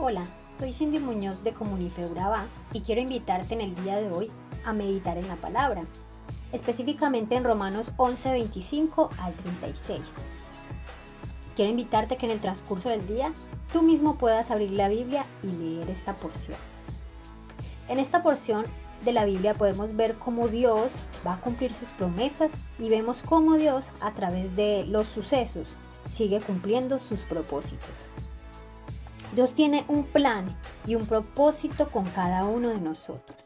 Hola, 0.00 0.28
soy 0.56 0.72
Cindy 0.72 1.00
Muñoz 1.00 1.42
de 1.42 1.52
Comunife 1.52 2.08
y 2.72 2.82
quiero 2.82 3.00
invitarte 3.00 3.54
en 3.54 3.60
el 3.60 3.74
día 3.82 3.96
de 3.96 4.08
hoy 4.08 4.30
a 4.64 4.72
meditar 4.72 5.18
en 5.18 5.26
la 5.26 5.34
palabra, 5.34 5.86
específicamente 6.52 7.34
en 7.34 7.42
Romanos 7.42 7.90
11, 7.96 8.30
25 8.30 9.10
al 9.18 9.34
36. 9.34 10.00
Quiero 11.56 11.72
invitarte 11.72 12.16
que 12.16 12.26
en 12.26 12.32
el 12.32 12.40
transcurso 12.40 12.88
del 12.88 13.08
día 13.08 13.32
tú 13.72 13.82
mismo 13.82 14.18
puedas 14.18 14.52
abrir 14.52 14.70
la 14.70 14.88
Biblia 14.88 15.26
y 15.42 15.48
leer 15.48 15.90
esta 15.90 16.14
porción. 16.14 16.58
En 17.88 17.98
esta 17.98 18.22
porción 18.22 18.66
de 19.04 19.12
la 19.12 19.24
Biblia 19.24 19.54
podemos 19.54 19.96
ver 19.96 20.14
cómo 20.14 20.46
Dios 20.46 20.92
va 21.26 21.34
a 21.34 21.40
cumplir 21.40 21.74
sus 21.74 21.88
promesas 21.88 22.52
y 22.78 22.88
vemos 22.88 23.24
cómo 23.24 23.56
Dios 23.56 23.90
a 24.00 24.12
través 24.12 24.54
de 24.54 24.84
los 24.86 25.08
sucesos 25.08 25.66
sigue 26.08 26.40
cumpliendo 26.40 27.00
sus 27.00 27.22
propósitos. 27.22 28.08
Dios 29.34 29.54
tiene 29.54 29.84
un 29.88 30.04
plan 30.04 30.56
y 30.86 30.94
un 30.94 31.06
propósito 31.06 31.90
con 31.90 32.04
cada 32.06 32.44
uno 32.44 32.70
de 32.70 32.80
nosotros. 32.80 33.36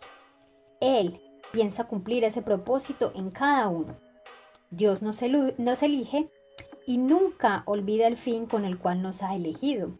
Él 0.80 1.20
piensa 1.52 1.84
cumplir 1.84 2.24
ese 2.24 2.40
propósito 2.40 3.12
en 3.14 3.30
cada 3.30 3.68
uno. 3.68 3.96
Dios 4.70 5.02
nos, 5.02 5.22
elige 5.22 6.30
y 6.86 6.98
nunca 6.98 7.62
olvida 7.66 8.06
el 8.06 8.16
fin 8.16 8.46
con 8.46 8.64
el 8.64 8.78
cual 8.78 9.02
nos 9.02 9.22
ha 9.22 9.34
elegido. 9.34 9.98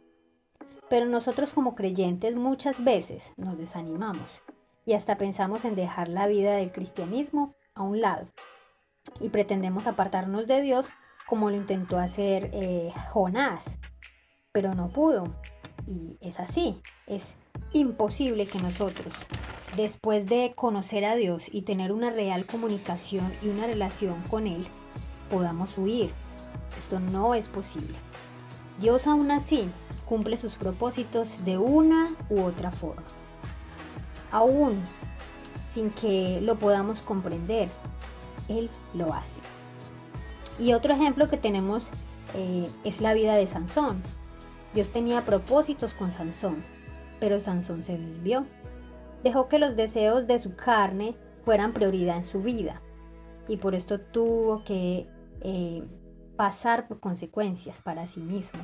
Pero 0.89 1.07
nosotros 1.07 1.53
como 1.53 1.75
creyentes 1.75 2.37
muchas 2.37 2.83
veces 2.83 3.33
nos 3.37 3.59
desanimamos 3.59 4.29
y 4.85 4.95
hasta 4.95 5.19
pensamos 5.19 5.65
en 5.65 5.75
dejar 5.75 6.09
la 6.09 6.27
vida 6.27 6.55
del 6.55 6.73
cristianismo 6.73 7.55
a 7.75 7.83
un 7.83 8.01
lado 8.01 8.27
y 9.21 9.31
pretendemos 9.31 9.87
apartarnos 9.87 10.47
de 10.47 10.63
Dios 10.63 10.91
como 11.27 11.51
lo 11.51 11.57
intentó 11.57 11.99
hacer 11.99 12.51
eh, 12.53 12.93
Jonás, 13.11 13.79
pero 14.53 14.75
no 14.75 14.89
pudo. 14.89 15.25
Y 15.87 16.17
es 16.21 16.39
así, 16.39 16.81
es 17.07 17.35
imposible 17.73 18.47
que 18.47 18.59
nosotros, 18.59 19.13
después 19.77 20.27
de 20.27 20.53
conocer 20.55 21.05
a 21.05 21.17
Dios 21.17 21.45
y 21.51 21.63
tener 21.63 21.93
una 21.93 22.11
real 22.11 22.47
comunicación 22.47 23.33
y 23.43 23.49
una 23.49 23.67
relación 23.67 24.23
con 24.31 24.47
Él, 24.47 24.67
podamos 25.31 25.77
huir. 25.79 26.11
Esto 26.79 27.01
no 27.01 27.35
es 27.35 27.49
posible. 27.49 27.97
Dios 28.81 29.07
aún 29.07 29.31
así 29.31 29.69
cumple 30.07 30.37
sus 30.37 30.55
propósitos 30.55 31.31
de 31.45 31.59
una 31.59 32.15
u 32.29 32.43
otra 32.43 32.71
forma. 32.71 33.03
Aún 34.31 34.83
sin 35.67 35.91
que 35.91 36.41
lo 36.43 36.59
podamos 36.59 37.03
comprender, 37.03 37.69
Él 38.49 38.69
lo 38.95 39.13
hace. 39.15 39.41
Y 40.59 40.75
otro 40.75 40.95
ejemplo 40.95 41.31
que 41.31 41.39
tenemos 41.39 41.89
eh, 42.35 42.69
es 42.85 43.01
la 43.01 43.15
vida 43.15 43.35
de 43.35 43.47
Sansón. 43.47 44.03
Dios 44.75 44.91
tenía 44.91 45.25
propósitos 45.25 45.95
con 45.95 46.13
Sansón, 46.13 46.65
pero 47.21 47.41
Sansón 47.41 47.85
se 47.85 47.99
desvió. 47.99 48.47
Dejó 49.23 49.49
que 49.49 49.59
los 49.59 49.77
deseos 49.77 50.27
de 50.27 50.39
su 50.39 50.57
carne 50.57 51.17
fueran 51.45 51.73
prioridad 51.73 52.17
en 52.17 52.25
su 52.25 52.41
vida 52.41 52.81
y 53.49 53.57
por 53.57 53.75
esto 53.75 54.01
tuvo 54.01 54.65
que 54.65 55.09
eh, 55.41 55.83
pasar 56.37 56.89
por 56.89 57.01
consecuencias 57.01 57.83
para 57.83 58.07
sí 58.07 58.21
mismo. 58.21 58.61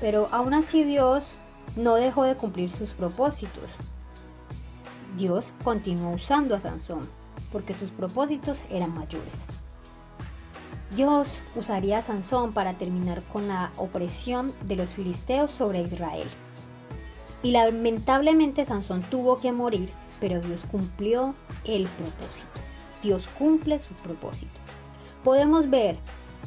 Pero 0.00 0.28
aún 0.32 0.54
así 0.54 0.84
Dios 0.84 1.34
no 1.76 1.96
dejó 1.96 2.24
de 2.24 2.36
cumplir 2.36 2.70
sus 2.70 2.92
propósitos. 2.92 3.70
Dios 5.16 5.52
continuó 5.62 6.12
usando 6.12 6.54
a 6.54 6.60
Sansón 6.60 7.08
porque 7.52 7.74
sus 7.74 7.90
propósitos 7.90 8.64
eran 8.70 8.94
mayores. 8.94 9.53
Dios 10.94 11.42
usaría 11.56 11.98
a 11.98 12.02
Sansón 12.02 12.52
para 12.52 12.74
terminar 12.74 13.22
con 13.32 13.48
la 13.48 13.72
opresión 13.78 14.54
de 14.64 14.76
los 14.76 14.90
filisteos 14.90 15.50
sobre 15.50 15.82
Israel. 15.82 16.28
Y 17.42 17.50
lamentablemente 17.50 18.64
Sansón 18.64 19.02
tuvo 19.10 19.38
que 19.38 19.50
morir, 19.50 19.90
pero 20.20 20.40
Dios 20.40 20.60
cumplió 20.70 21.34
el 21.64 21.88
propósito. 21.88 22.46
Dios 23.02 23.26
cumple 23.38 23.80
su 23.80 23.92
propósito. 23.94 24.52
Podemos 25.24 25.68
ver 25.68 25.96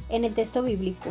en 0.08 0.24
el 0.24 0.34
texto 0.34 0.64
bíblico 0.64 1.10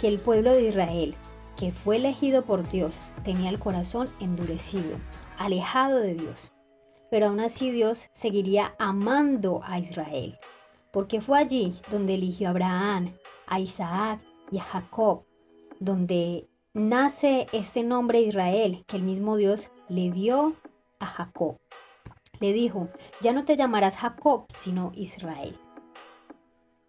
que 0.00 0.08
el 0.08 0.18
pueblo 0.18 0.54
de 0.54 0.68
Israel, 0.68 1.14
que 1.58 1.72
fue 1.72 1.96
elegido 1.96 2.42
por 2.42 2.66
Dios, 2.70 2.98
tenía 3.22 3.50
el 3.50 3.58
corazón 3.58 4.08
endurecido, 4.18 4.96
alejado 5.36 5.98
de 5.98 6.14
Dios. 6.14 6.52
Pero 7.10 7.26
aún 7.26 7.40
así 7.40 7.70
Dios 7.70 8.08
seguiría 8.14 8.74
amando 8.78 9.60
a 9.64 9.78
Israel 9.78 10.38
porque 10.96 11.20
fue 11.20 11.38
allí 11.38 11.78
donde 11.90 12.14
eligió 12.14 12.48
a 12.48 12.50
Abraham, 12.52 13.12
a 13.48 13.60
Isaac 13.60 14.18
y 14.50 14.56
a 14.56 14.62
Jacob, 14.62 15.26
donde 15.78 16.48
nace 16.72 17.48
este 17.52 17.82
nombre 17.82 18.22
Israel 18.22 18.82
que 18.86 18.96
el 18.96 19.02
mismo 19.02 19.36
Dios 19.36 19.70
le 19.90 20.10
dio 20.10 20.56
a 20.98 21.04
Jacob. 21.04 21.58
Le 22.40 22.54
dijo, 22.54 22.88
ya 23.20 23.34
no 23.34 23.44
te 23.44 23.56
llamarás 23.56 23.98
Jacob, 23.98 24.46
sino 24.54 24.90
Israel. 24.94 25.54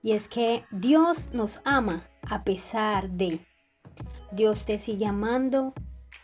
Y 0.01 0.13
es 0.13 0.29
que 0.29 0.63
Dios 0.72 1.31
nos 1.34 1.59
ama 1.66 2.07
a 2.29 2.45
pesar 2.45 3.09
de. 3.09 3.41
Dios 4.31 4.63
te 4.63 4.78
sigue 4.78 5.06
amando 5.06 5.74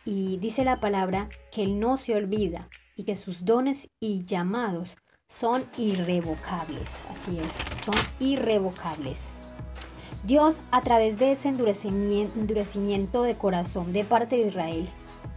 y 0.06 0.38
dice 0.38 0.64
la 0.64 0.80
palabra 0.80 1.28
que 1.52 1.64
Él 1.64 1.78
no 1.78 1.98
se 1.98 2.16
olvida 2.16 2.70
y 2.96 3.04
que 3.04 3.14
sus 3.14 3.44
dones 3.44 3.90
y 4.00 4.24
llamados 4.24 4.96
son 5.44 5.64
irrevocables. 5.76 7.04
Así 7.10 7.38
es, 7.38 7.52
son 7.84 7.94
irrevocables. 8.18 9.28
Dios, 10.22 10.62
a 10.70 10.80
través 10.80 11.18
de 11.18 11.32
ese 11.32 11.48
endurecimiento 11.48 13.22
de 13.22 13.36
corazón 13.36 13.92
de 13.92 14.04
parte 14.04 14.36
de 14.36 14.48
Israel, 14.48 14.88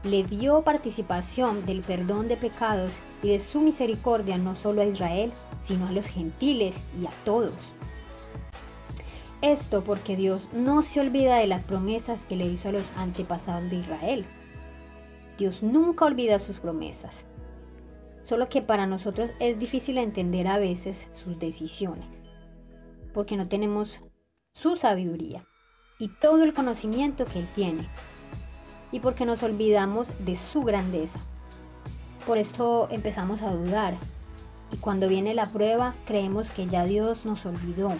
le 0.03 0.23
dio 0.23 0.61
participación 0.61 1.65
del 1.65 1.81
perdón 1.81 2.27
de 2.27 2.37
pecados 2.37 2.91
y 3.21 3.29
de 3.29 3.39
su 3.39 3.59
misericordia 3.59 4.37
no 4.37 4.55
solo 4.55 4.81
a 4.81 4.85
Israel, 4.85 5.33
sino 5.59 5.87
a 5.87 5.91
los 5.91 6.05
gentiles 6.05 6.75
y 7.01 7.05
a 7.05 7.11
todos. 7.25 7.55
Esto 9.41 9.83
porque 9.83 10.15
Dios 10.15 10.47
no 10.53 10.83
se 10.83 11.01
olvida 11.01 11.35
de 11.37 11.47
las 11.47 11.63
promesas 11.63 12.23
que 12.23 12.37
le 12.37 12.45
hizo 12.45 12.69
a 12.69 12.73
los 12.73 12.85
antepasados 12.95 13.69
de 13.69 13.77
Israel. 13.77 14.25
Dios 15.37 15.61
nunca 15.61 16.05
olvida 16.05 16.39
sus 16.39 16.59
promesas 16.59 17.25
solo 18.27 18.49
que 18.49 18.61
para 18.61 18.87
nosotros 18.87 19.33
es 19.39 19.57
difícil 19.57 19.97
entender 19.97 20.49
a 20.49 20.57
veces 20.57 21.07
sus 21.13 21.39
decisiones, 21.39 22.05
porque 23.13 23.37
no 23.37 23.47
tenemos 23.47 24.01
su 24.53 24.75
sabiduría 24.75 25.45
y 25.97 26.09
todo 26.09 26.43
el 26.43 26.53
conocimiento 26.53 27.23
que 27.23 27.39
Él 27.39 27.47
tiene, 27.55 27.87
y 28.91 28.99
porque 28.99 29.25
nos 29.25 29.43
olvidamos 29.43 30.09
de 30.25 30.35
su 30.35 30.61
grandeza. 30.61 31.19
Por 32.25 32.37
esto 32.37 32.89
empezamos 32.91 33.41
a 33.41 33.51
dudar, 33.51 33.95
y 34.73 34.77
cuando 34.77 35.07
viene 35.07 35.33
la 35.33 35.45
prueba 35.45 35.95
creemos 36.05 36.49
que 36.49 36.67
ya 36.67 36.83
Dios 36.83 37.25
nos 37.25 37.45
olvidó, 37.45 37.93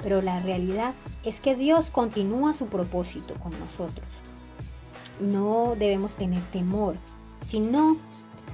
pero 0.00 0.22
la 0.22 0.40
realidad 0.42 0.94
es 1.24 1.40
que 1.40 1.56
Dios 1.56 1.90
continúa 1.90 2.54
su 2.54 2.66
propósito 2.66 3.34
con 3.42 3.50
nosotros. 3.58 4.06
No 5.18 5.74
debemos 5.76 6.14
tener 6.14 6.42
temor, 6.52 6.94
sino 7.44 7.96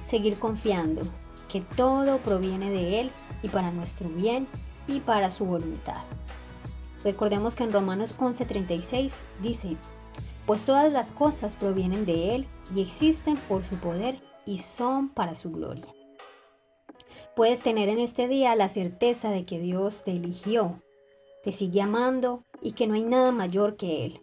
seguir 0.05 0.37
confiando 0.37 1.01
que 1.49 1.61
todo 1.61 2.17
proviene 2.17 2.69
de 2.71 3.01
Él 3.01 3.11
y 3.41 3.49
para 3.49 3.71
nuestro 3.71 4.09
bien 4.09 4.47
y 4.87 4.99
para 4.99 5.31
su 5.31 5.45
voluntad. 5.45 6.01
Recordemos 7.03 7.55
que 7.55 7.63
en 7.63 7.71
Romanos 7.71 8.15
11:36 8.17 9.13
dice, 9.41 9.77
pues 10.45 10.61
todas 10.65 10.91
las 10.91 11.11
cosas 11.11 11.55
provienen 11.55 12.05
de 12.05 12.35
Él 12.35 12.47
y 12.73 12.81
existen 12.81 13.37
por 13.47 13.65
su 13.65 13.75
poder 13.75 14.19
y 14.45 14.57
son 14.57 15.09
para 15.09 15.35
su 15.35 15.51
gloria. 15.51 15.87
Puedes 17.35 17.61
tener 17.61 17.89
en 17.89 17.99
este 17.99 18.27
día 18.27 18.55
la 18.55 18.69
certeza 18.69 19.29
de 19.29 19.45
que 19.45 19.59
Dios 19.59 20.03
te 20.03 20.11
eligió, 20.11 20.81
te 21.43 21.51
sigue 21.51 21.81
amando 21.81 22.43
y 22.61 22.73
que 22.73 22.87
no 22.87 22.93
hay 22.93 23.03
nada 23.03 23.31
mayor 23.31 23.75
que 23.75 24.05
Él, 24.05 24.21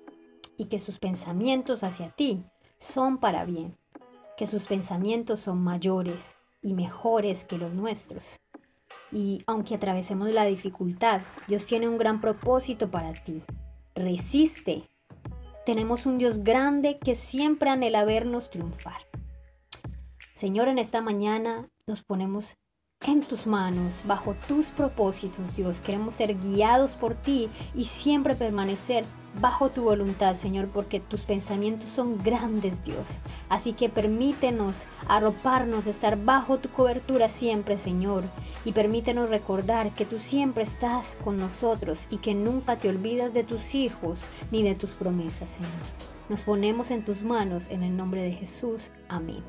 y 0.56 0.66
que 0.66 0.78
sus 0.78 0.98
pensamientos 0.98 1.82
hacia 1.84 2.10
ti 2.10 2.44
son 2.78 3.18
para 3.18 3.44
bien 3.44 3.76
que 4.40 4.46
sus 4.46 4.64
pensamientos 4.64 5.40
son 5.40 5.62
mayores 5.62 6.34
y 6.62 6.72
mejores 6.72 7.44
que 7.44 7.58
los 7.58 7.74
nuestros. 7.74 8.22
Y 9.12 9.42
aunque 9.46 9.74
atravesemos 9.74 10.30
la 10.30 10.46
dificultad, 10.46 11.20
Dios 11.46 11.66
tiene 11.66 11.86
un 11.86 11.98
gran 11.98 12.22
propósito 12.22 12.90
para 12.90 13.12
ti. 13.12 13.42
Resiste. 13.94 14.88
Tenemos 15.66 16.06
un 16.06 16.16
Dios 16.16 16.42
grande 16.42 16.98
que 16.98 17.16
siempre 17.16 17.68
anhela 17.68 18.06
vernos 18.06 18.48
triunfar. 18.48 19.02
Señor, 20.34 20.68
en 20.68 20.78
esta 20.78 21.02
mañana 21.02 21.68
nos 21.86 22.02
ponemos 22.02 22.56
en 23.02 23.20
tus 23.20 23.46
manos, 23.46 24.02
bajo 24.06 24.34
tus 24.48 24.68
propósitos, 24.68 25.54
Dios. 25.54 25.82
Queremos 25.82 26.14
ser 26.14 26.34
guiados 26.40 26.94
por 26.94 27.14
ti 27.14 27.50
y 27.74 27.84
siempre 27.84 28.34
permanecer 28.34 29.04
bajo 29.40 29.70
tu 29.70 29.82
voluntad, 29.82 30.34
Señor, 30.34 30.68
porque 30.68 31.00
tus 31.00 31.22
pensamientos 31.22 31.90
son 31.90 32.18
grandes, 32.22 32.82
Dios. 32.84 33.20
Así 33.48 33.72
que 33.72 33.88
permítenos 33.88 34.86
arroparnos, 35.08 35.86
estar 35.86 36.22
bajo 36.24 36.58
tu 36.58 36.68
cobertura 36.70 37.28
siempre, 37.28 37.78
Señor. 37.78 38.24
Y 38.64 38.72
permítenos 38.72 39.30
recordar 39.30 39.94
que 39.94 40.04
tú 40.04 40.18
siempre 40.18 40.64
estás 40.64 41.16
con 41.24 41.36
nosotros 41.36 42.06
y 42.10 42.18
que 42.18 42.34
nunca 42.34 42.76
te 42.76 42.88
olvidas 42.88 43.32
de 43.32 43.44
tus 43.44 43.74
hijos 43.74 44.18
ni 44.50 44.62
de 44.62 44.74
tus 44.74 44.90
promesas, 44.90 45.50
Señor. 45.50 45.70
Nos 46.28 46.42
ponemos 46.42 46.90
en 46.90 47.04
tus 47.04 47.22
manos 47.22 47.68
en 47.70 47.82
el 47.82 47.96
nombre 47.96 48.22
de 48.22 48.32
Jesús. 48.32 48.90
Amén. 49.08 49.42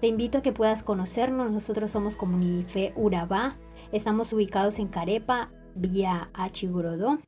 Te 0.00 0.06
invito 0.06 0.38
a 0.38 0.42
que 0.42 0.52
puedas 0.52 0.82
conocernos. 0.82 1.52
Nosotros 1.52 1.90
somos 1.90 2.16
Comunife 2.16 2.92
Urabá. 2.96 3.56
Estamos 3.92 4.32
ubicados 4.32 4.78
en 4.78 4.88
Carepa, 4.88 5.50
vía 5.74 6.30
Achigorodó, 6.34 7.18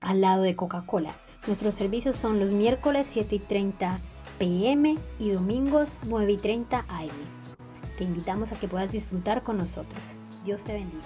al 0.00 0.20
lado 0.20 0.42
de 0.42 0.56
Coca-Cola. 0.56 1.14
Nuestros 1.46 1.74
servicios 1.74 2.16
son 2.16 2.38
los 2.40 2.50
miércoles 2.50 3.06
7 3.10 3.36
y 3.36 3.38
30 3.40 3.98
pm 4.38 4.96
y 5.18 5.30
domingos 5.30 5.98
9 6.04 6.32
y 6.32 6.36
30 6.36 6.84
am. 6.88 7.08
Te 7.98 8.04
invitamos 8.04 8.52
a 8.52 8.58
que 8.58 8.68
puedas 8.68 8.92
disfrutar 8.92 9.42
con 9.42 9.58
nosotros. 9.58 10.00
Dios 10.44 10.62
te 10.64 10.74
bendiga. 10.74 11.04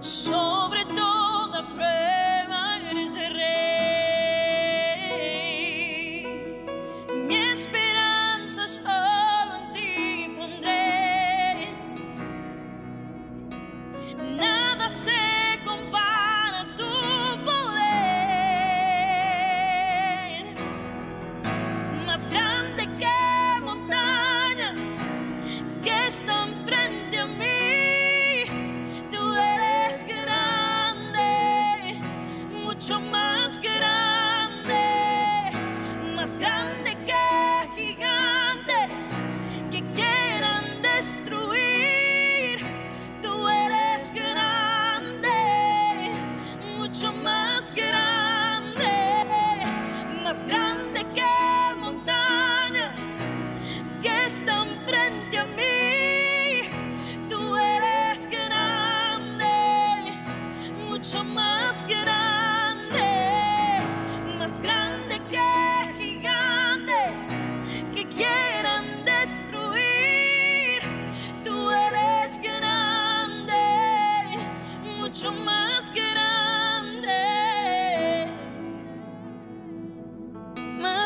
sobre 0.00 0.84
nada 14.20 14.88
se 14.88 15.10
compara 15.64 16.60
a 16.60 16.64
tu 16.76 16.90
poder, 17.44 17.84
mais 22.06 22.26
grande 22.26 22.86
que 22.98 23.60
montanhas 23.62 24.78
que 25.82 26.08
estão 26.08 26.48
frente. 26.64 26.79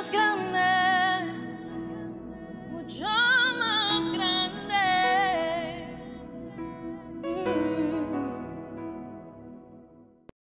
just 0.04 0.12
go. 0.12 0.33